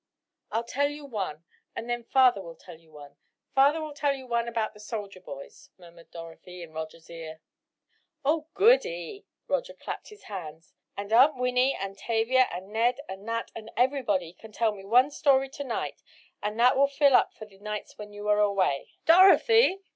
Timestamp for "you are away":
18.09-18.89